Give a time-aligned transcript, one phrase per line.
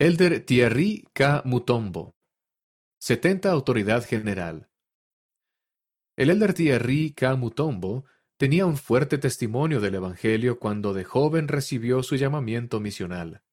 [0.00, 1.42] Elder Thierry K.
[1.44, 2.16] Mutombo
[2.98, 4.68] 70 Autoridad General
[6.16, 7.36] El Elder Thierry K.
[7.36, 8.04] Mutombo
[8.36, 13.44] tenía un fuerte testimonio del Evangelio cuando de joven recibió su llamamiento misional.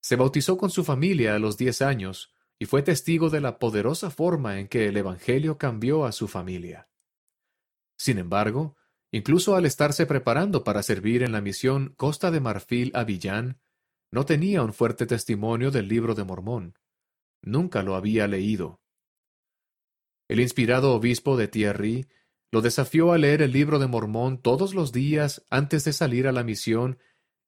[0.00, 4.10] Se bautizó con su familia a los diez años y fue testigo de la poderosa
[4.10, 6.88] forma en que el Evangelio cambió a su familia.
[7.96, 8.76] Sin embargo,
[9.12, 13.61] incluso al estarse preparando para servir en la misión Costa de Marfil a Villán,
[14.12, 16.78] no tenía un fuerte testimonio del libro de Mormón.
[17.40, 18.80] Nunca lo había leído.
[20.28, 22.06] El inspirado obispo de Thierry
[22.52, 26.32] lo desafió a leer el libro de Mormón todos los días antes de salir a
[26.32, 26.98] la misión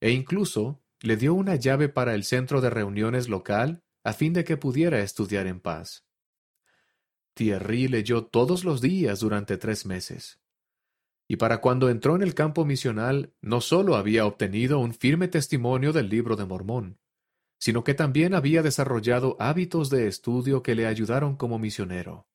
[0.01, 4.45] e incluso le dio una llave para el centro de reuniones local a fin de
[4.45, 6.07] que pudiera estudiar en paz.
[7.35, 10.41] Thierry leyó todos los días durante tres meses.
[11.27, 15.93] Y para cuando entró en el campo misional, no sólo había obtenido un firme testimonio
[15.93, 16.99] del libro de Mormón,
[17.59, 22.29] sino que también había desarrollado hábitos de estudio que le ayudaron como misionero.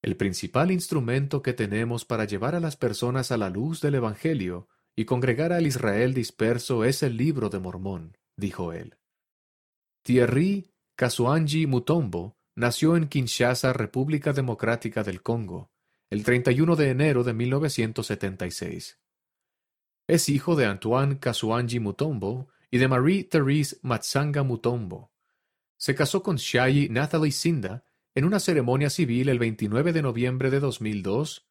[0.00, 4.68] El principal instrumento que tenemos para llevar a las personas a la luz del Evangelio
[4.96, 8.96] y congregar al Israel disperso es el libro de Mormón, dijo él.
[10.02, 15.71] Thierry Kasuanji Mutombo nació en Kinshasa, República Democrática del Congo,
[16.12, 19.00] el 31 de enero de 1976.
[20.06, 25.10] Es hijo de Antoine Kasuanji Mutombo y de Marie-Therese Matsanga Mutombo.
[25.78, 30.60] Se casó con Shayi Nathalie Sinda en una ceremonia civil el 29 de noviembre de
[30.60, 31.48] 2002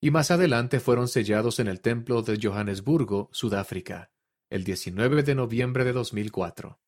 [0.00, 4.10] y más adelante fueron sellados en el Templo de Johannesburgo, Sudáfrica,
[4.48, 6.80] el 19 de noviembre de 2004.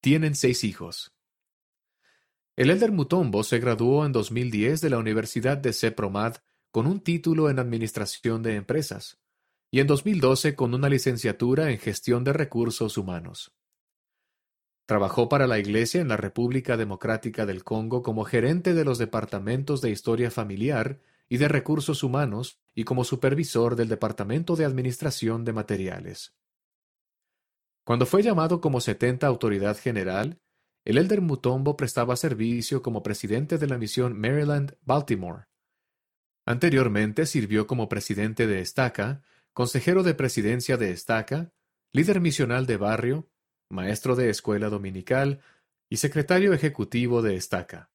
[0.00, 1.14] Tienen seis hijos.
[2.60, 6.36] El Elder Mutombo se graduó en 2010 de la Universidad de CEPROMAD
[6.70, 9.18] con un título en Administración de Empresas
[9.70, 13.54] y en 2012 con una licenciatura en Gestión de Recursos Humanos.
[14.84, 19.80] Trabajó para la Iglesia en la República Democrática del Congo como gerente de los departamentos
[19.80, 21.00] de Historia Familiar
[21.30, 26.34] y de Recursos Humanos y como supervisor del Departamento de Administración de Materiales.
[27.84, 30.38] Cuando fue llamado como 70 Autoridad General,
[30.84, 35.46] el Elder Mutombo prestaba servicio como presidente de la misión Maryland-Baltimore.
[36.46, 41.52] Anteriormente sirvió como presidente de Estaca, consejero de presidencia de Estaca,
[41.92, 43.28] líder misional de barrio,
[43.70, 45.40] maestro de escuela dominical
[45.88, 47.90] y secretario ejecutivo de Estaca.